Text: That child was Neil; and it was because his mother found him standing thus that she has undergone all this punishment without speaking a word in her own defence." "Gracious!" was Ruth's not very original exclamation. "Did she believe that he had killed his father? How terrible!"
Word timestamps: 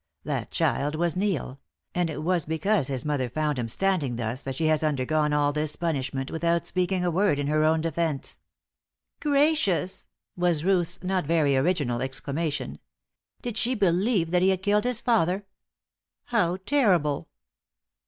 That 0.23 0.49
child 0.49 0.95
was 0.95 1.15
Neil; 1.15 1.59
and 1.93 2.09
it 2.09 2.23
was 2.23 2.45
because 2.45 2.87
his 2.87 3.05
mother 3.05 3.29
found 3.29 3.59
him 3.59 3.67
standing 3.67 4.15
thus 4.15 4.41
that 4.41 4.55
she 4.55 4.65
has 4.65 4.83
undergone 4.83 5.31
all 5.31 5.53
this 5.53 5.75
punishment 5.75 6.31
without 6.31 6.65
speaking 6.65 7.05
a 7.05 7.11
word 7.11 7.37
in 7.37 7.45
her 7.45 7.63
own 7.63 7.81
defence." 7.81 8.39
"Gracious!" 9.19 10.07
was 10.35 10.65
Ruth's 10.65 11.03
not 11.03 11.27
very 11.27 11.55
original 11.55 12.01
exclamation. 12.01 12.79
"Did 13.43 13.57
she 13.59 13.75
believe 13.75 14.31
that 14.31 14.41
he 14.41 14.49
had 14.49 14.63
killed 14.63 14.85
his 14.85 15.01
father? 15.01 15.45
How 16.25 16.57
terrible!" 16.65 17.29